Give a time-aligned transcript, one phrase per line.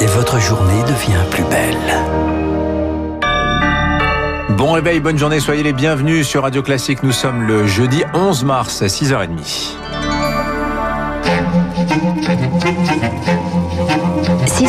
[0.00, 1.76] Et votre journée devient plus belle.
[4.58, 7.02] Bon réveil, bonne journée, soyez les bienvenus sur Radio Classique.
[7.02, 9.74] Nous sommes le jeudi 11 mars à 6h30.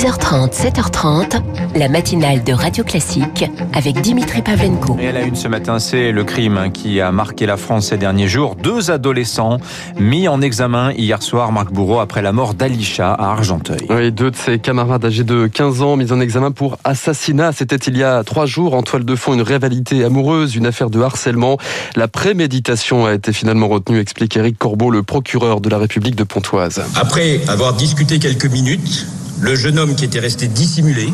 [0.01, 1.43] 6h30, 7h30,
[1.75, 4.97] la matinale de Radio Classique avec Dimitri Pavlenko.
[4.99, 7.89] Et à la une ce matin, c'est le crime hein, qui a marqué la France
[7.89, 8.55] ces derniers jours.
[8.55, 9.59] Deux adolescents
[9.99, 13.85] mis en examen hier soir, Marc Bourreau, après la mort d'Alisha à Argenteuil.
[13.91, 17.51] Oui, deux de ses camarades âgés de 15 ans mis en examen pour assassinat.
[17.51, 18.73] C'était il y a trois jours.
[18.73, 21.59] En toile de fond, une rivalité amoureuse, une affaire de harcèlement.
[21.95, 26.23] La préméditation a été finalement retenue, explique Éric Corbeau, le procureur de la République de
[26.23, 26.81] Pontoise.
[26.95, 29.05] Après avoir discuté quelques minutes,
[29.41, 31.11] le jeune homme qui était resté dissimulé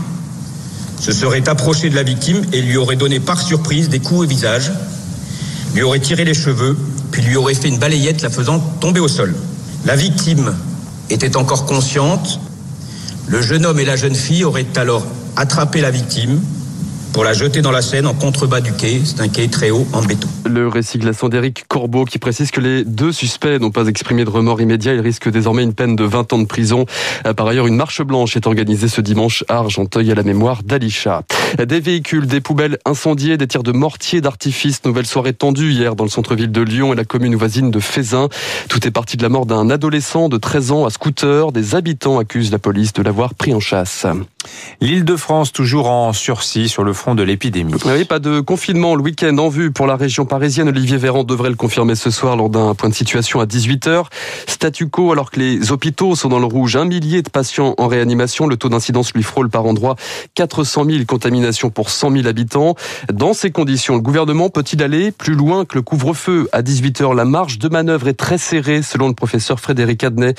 [1.00, 4.28] se serait approché de la victime et lui aurait donné par surprise des coups au
[4.28, 4.72] visage,
[5.74, 6.78] lui aurait tiré les cheveux,
[7.12, 9.34] puis lui aurait fait une balayette la faisant tomber au sol.
[9.86, 10.54] La victime
[11.10, 12.40] était encore consciente.
[13.28, 15.06] Le jeune homme et la jeune fille auraient alors
[15.38, 16.42] attrapé la victime
[17.18, 19.02] pour la jeter dans la Seine en contrebas du quai.
[19.04, 20.28] C'est un quai très haut en béton.
[20.46, 24.30] Le récit glaçant d'Éric Corbeau qui précise que les deux suspects n'ont pas exprimé de
[24.30, 24.94] remords immédiat.
[24.94, 26.86] Ils risquent désormais une peine de 20 ans de prison.
[27.36, 31.24] Par ailleurs, une marche blanche est organisée ce dimanche à Argenteuil à la mémoire d'Alisha.
[31.58, 34.86] Des véhicules, des poubelles incendiées, des tirs de mortier d'artifice.
[34.86, 38.30] Nouvelle soirée tendue hier dans le centre-ville de Lyon et la commune voisine de Fézin.
[38.70, 41.52] Tout est parti de la mort d'un adolescent de 13 ans à scooter.
[41.52, 44.06] Des habitants accusent la police de l'avoir pris en chasse.
[44.82, 47.74] L'île de France toujours en sursis sur le front de l'épidémie.
[47.86, 50.68] Oui, pas de confinement le week-end en vue pour la région parisienne.
[50.68, 54.06] Olivier Véran devrait le confirmer ce soir lors d'un point de situation à 18h.
[54.48, 56.76] Statu quo alors que les hôpitaux sont dans le rouge.
[56.76, 58.48] Un millier de patients en réanimation.
[58.48, 59.96] Le taux d'incidence lui frôle par endroit
[60.36, 62.76] 400 000 contaminations pour 100 000 habitants.
[63.12, 66.50] Dans ces conditions, le gouvernement peut-il aller plus loin que le couvre-feu?
[66.52, 70.34] À 18h, la marge de manœuvre est très serrée selon le professeur Frédéric Adnet,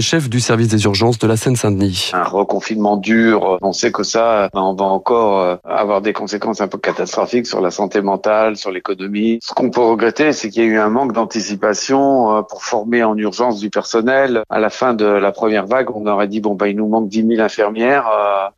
[0.00, 2.10] chef du service des urgences de la Seine-Saint-Denis.
[2.12, 6.78] Un reconfinement dur, on sait que ça, on va encore avoir des conséquences un peu
[6.78, 9.38] catastrophiques sur la santé mentale, sur l'économie.
[9.42, 13.16] Ce qu'on peut regretter, c'est qu'il y a eu un manque d'anticipation pour former en
[13.16, 14.42] urgence du personnel.
[14.50, 17.08] À la fin de la première vague, on aurait dit bon bah il nous manque
[17.08, 18.08] 10 000 infirmières,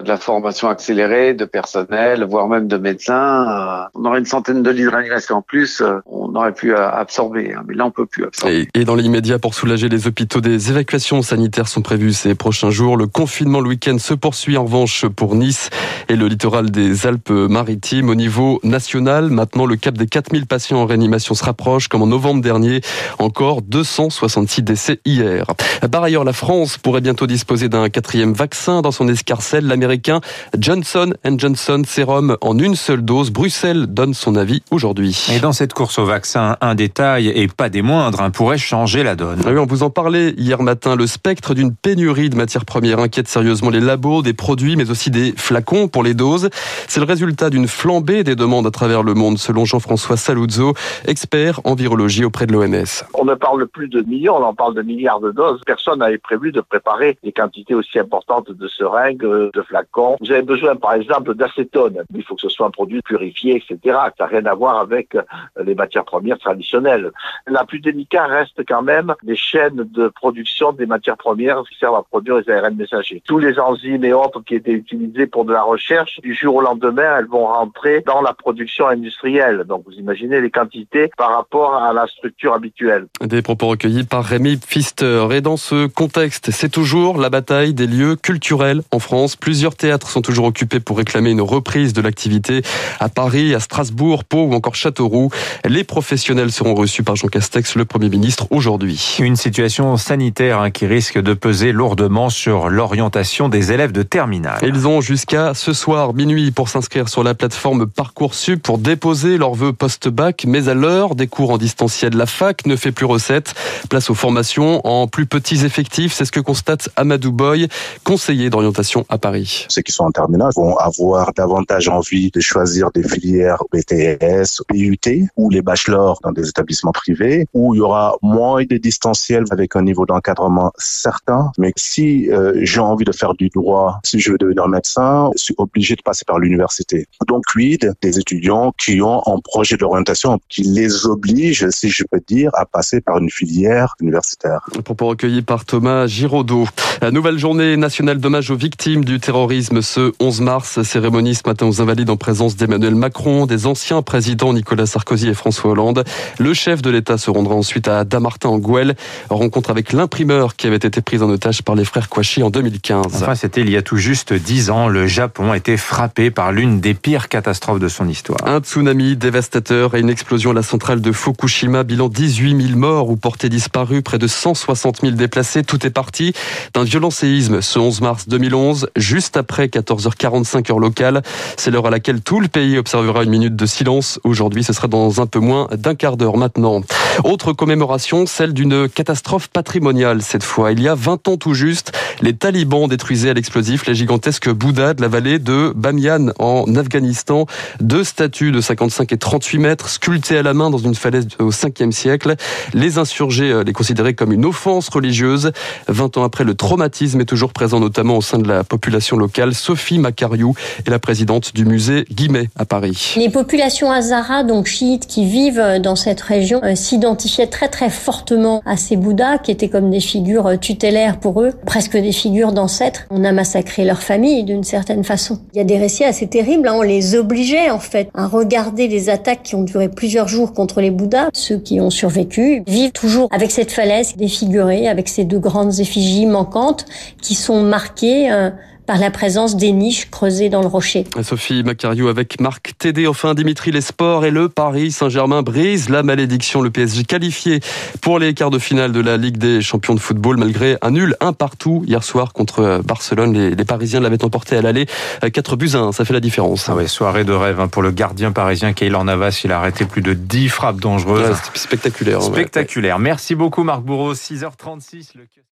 [0.03, 3.89] de la formation accélérée, de personnel, voire même de médecins.
[3.95, 7.75] On aurait une centaine de lits de réanimation en plus, on aurait pu absorber, mais
[7.75, 8.69] là on peut plus absorber.
[8.75, 12.97] Et, dans l'immédiat, pour soulager les hôpitaux, des évacuations sanitaires sont prévues ces prochains jours.
[12.97, 15.71] Le confinement le week-end se poursuit en revanche pour Nice
[16.09, 18.09] et le littoral des Alpes-Maritimes.
[18.09, 22.07] Au niveau national, maintenant le cap des 4000 patients en réanimation se rapproche, comme en
[22.07, 22.81] novembre dernier.
[23.19, 25.47] Encore 266 décès hier.
[25.91, 30.21] Par ailleurs, la France pourrait bientôt disposer d'un quatrième vaccin dans son escarcelle, l'américain
[30.59, 33.31] Johnson Johnson Sérum en une seule dose.
[33.31, 35.27] Bruxelles donne son avis aujourd'hui.
[35.33, 39.03] Et dans cette course au vaccin, un détail, et pas des moindres, hein, pourrait changer
[39.03, 39.41] la donne.
[39.47, 40.97] Oui, on vous en parlait hier matin.
[40.97, 45.11] Le spectre d'une pénurie de matières premières inquiète sérieusement les labos, des produits, mais aussi
[45.11, 46.49] des flacons pour les doses.
[46.89, 50.75] C'est le résultat d'une flambée des demandes à travers le monde, selon Jean-François Saluzzo,
[51.07, 53.05] expert en virologie auprès de l'OMS.
[53.15, 55.61] On ne parle plus de millions, on en parle de milliards de doses.
[55.67, 60.17] Personne n'avait prévu de préparer des quantités aussi importantes de seringues, de flacons.
[60.21, 62.03] Vous avez besoin, par exemple, d'acétone.
[62.15, 63.79] Il faut que ce soit un produit purifié, etc.
[64.19, 65.17] Ça n'a rien à voir avec
[65.65, 67.11] les matières premières traditionnelles.
[67.47, 71.97] La plus délicate reste quand même les chaînes de production des matières premières qui servent
[71.97, 73.23] à produire les ARN messagers.
[73.27, 76.61] Tous les enzymes et autres qui étaient utilisés pour de la recherche, du jour au
[76.61, 79.65] lendemain, elles vont rentrer dans la production industrielle.
[79.69, 83.07] Donc vous imaginez les quantités par rapport à la structure habituelle.
[83.21, 85.27] Des propos recueillis par Rémi Pfister.
[85.33, 89.37] Et dans ce contexte, c'est toujours la bataille des lieux culturels en France.
[89.37, 92.63] Plusieurs théâtres sont toujours occupés pour réclamer une reprise de l'activité
[93.01, 95.31] à Paris, à Strasbourg, Pau ou encore Châteauroux.
[95.65, 99.17] Les professionnels seront reçus par Jean Castex, le Premier ministre, aujourd'hui.
[99.21, 104.59] Une situation sanitaire hein, qui risque de peser lourdement sur l'orientation des élèves de terminale.
[104.63, 109.55] Ils ont jusqu'à ce soir minuit pour s'inscrire sur la plateforme Parcoursup pour déposer leurs
[109.55, 113.55] vœux post-bac, mais à l'heure des cours en distanciel, la fac ne fait plus recette.
[113.89, 117.69] Place aux formations en plus petits effectifs, c'est ce que constate Amadou Boy,
[118.05, 119.67] conseiller d'orientation à Paris.
[119.69, 125.29] Ceux qui sont en terminale vont avoir davantage envie de choisir des filières BTS, PUT
[125.37, 129.77] ou les bachelors dans des établissements privés où il y aura moins de distanciel avec
[129.77, 131.51] un niveau d'encadrement certain.
[131.59, 135.43] Mais si euh, j'ai envie de faire du droit, si je veux devenir médecin, je
[135.43, 137.07] suis obligé de passer par l'université l'université.
[137.29, 142.21] Donc, quid des étudiants qui ont un projet d'orientation qui les oblige, si je peux
[142.27, 144.61] dire, à passer par une filière universitaire.
[144.85, 146.67] Propos recueillis par Thomas Giraudot.
[147.03, 150.83] La nouvelle journée nationale d'hommage aux victimes du terrorisme ce 11 mars.
[150.83, 155.35] Cérémonie ce matin aux Invalides en présence d'Emmanuel Macron, des anciens présidents Nicolas Sarkozy et
[155.35, 156.05] François Hollande.
[156.39, 158.95] Le chef de l'État se rendra ensuite à Damartin en Gouel.
[159.31, 163.07] Rencontre avec l'imprimeur qui avait été pris en otage par les frères Kouachi en 2015.
[163.07, 164.89] Enfin, c'était il y a tout juste dix ans.
[164.89, 168.39] Le Japon a été frappé par l'une des pires catastrophes de son histoire.
[168.47, 171.83] Un tsunami dévastateur et une explosion à la centrale de Fukushima.
[171.83, 175.65] Bilan 18 000 morts ou portés disparus, près de 160 000 déplacés.
[175.65, 176.35] Tout est parti
[176.75, 181.23] d'un violent séisme ce 11 mars 2011, juste après 14h45 heure locale.
[181.57, 184.21] C'est l'heure à laquelle tout le pays observera une minute de silence.
[184.23, 186.83] Aujourd'hui, ce sera dans un peu moins d'un quart d'heure maintenant.
[187.25, 190.71] Autre commémoration, celle d'une catastrophe patrimoniale cette fois.
[190.73, 194.95] Il y a 20 ans tout juste, les talibans détruisaient à l'explosif les gigantesques Bouddhas
[194.95, 197.47] de la vallée de Bamiyan en Afghanistan.
[197.81, 201.51] Deux statues de 55 et 38 mètres sculptées à la main dans une falaise au
[201.51, 202.37] 5e siècle.
[202.73, 205.53] Les insurgés euh, les considéraient comme une offense religieuse.
[205.89, 209.55] 20 ans après, le traumatisme est toujours présent notamment au sein de la population locale.
[209.55, 210.55] Sophie Macariou
[210.87, 213.15] est la présidente du musée Guimet à Paris.
[213.17, 218.63] Les populations Hazara, donc chiites, qui vivent dans cette région, euh, s'identifiaient très très fortement
[218.67, 222.53] à ces Bouddhas qui étaient comme des figures euh, tutélaires pour eux, presque des figures
[222.53, 223.07] d'ancêtres.
[223.11, 225.39] On a massacré leur famille d'une certaine façon.
[225.55, 226.75] Il y a des récits assez terribles, hein.
[226.77, 230.81] on les obligeait en fait à regarder les attaques qui ont duré plusieurs jours contre
[230.81, 231.31] les Bouddhas.
[231.33, 236.27] Ceux qui ont survécu vivent toujours avec cette falaise défigurée, avec ces deux grandes effigies
[236.27, 236.87] manquantes
[237.21, 238.31] qui sont marquées.
[238.31, 238.51] Euh,
[238.87, 241.05] par la présence des niches creusées dans le rocher.
[241.23, 243.07] Sophie Macariou avec Marc Tédé.
[243.07, 246.61] Enfin, Dimitri, les sports et le Paris Saint-Germain brisent la malédiction.
[246.61, 247.61] Le PSG qualifié
[248.01, 251.17] pour les quarts de finale de la Ligue des champions de football malgré un nul,
[251.21, 253.33] un partout hier soir contre Barcelone.
[253.33, 254.87] Les, Parisiens l'avaient emporté à l'aller
[255.21, 255.93] 4 buts à 1.
[255.93, 256.69] Ça fait la différence.
[256.69, 259.41] Ah ouais, soirée de rêve hein, pour le gardien parisien Keylor Navas.
[259.45, 261.37] Il a arrêté plus de 10 frappes dangereuses.
[261.55, 262.23] spectaculaire.
[262.23, 262.99] Spectaculaire.
[262.99, 264.15] Merci beaucoup Marc Bourreau.
[264.15, 265.17] 6h36.
[265.17, 265.27] Le...